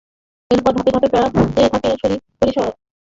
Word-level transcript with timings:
এরপর 0.51 0.71
ধাপে 0.77 0.91
ধাপে 0.95 1.07
বাড়তে 1.13 1.39
থাকে 1.73 1.89
পরিসর। 2.39 2.67